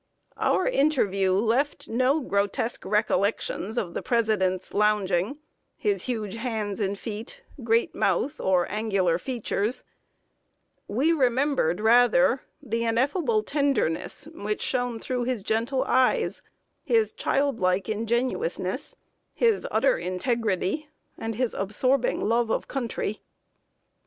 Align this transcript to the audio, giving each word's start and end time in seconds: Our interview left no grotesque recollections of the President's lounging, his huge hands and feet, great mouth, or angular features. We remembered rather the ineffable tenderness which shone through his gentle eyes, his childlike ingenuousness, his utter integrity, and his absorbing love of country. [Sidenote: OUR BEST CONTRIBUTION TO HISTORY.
Our 0.37 0.67
interview 0.67 1.31
left 1.33 1.87
no 1.87 2.21
grotesque 2.21 2.85
recollections 2.85 3.77
of 3.77 3.93
the 3.93 4.01
President's 4.01 4.73
lounging, 4.73 5.37
his 5.77 6.01
huge 6.05 6.33
hands 6.37 6.79
and 6.79 6.97
feet, 6.97 7.43
great 7.63 7.93
mouth, 7.93 8.39
or 8.41 8.65
angular 8.71 9.19
features. 9.19 9.83
We 10.87 11.11
remembered 11.13 11.79
rather 11.79 12.41
the 12.63 12.83
ineffable 12.83 13.43
tenderness 13.43 14.27
which 14.33 14.63
shone 14.63 14.99
through 14.99 15.25
his 15.25 15.43
gentle 15.43 15.83
eyes, 15.83 16.41
his 16.83 17.13
childlike 17.13 17.87
ingenuousness, 17.87 18.95
his 19.35 19.67
utter 19.69 19.99
integrity, 19.99 20.87
and 21.15 21.35
his 21.35 21.53
absorbing 21.53 22.21
love 22.27 22.49
of 22.49 22.67
country. 22.67 23.11
[Sidenote: 23.11 23.17
OUR 23.17 23.19
BEST 23.19 23.19
CONTRIBUTION 23.19 23.19
TO 23.19 23.89
HISTORY. 23.89 23.97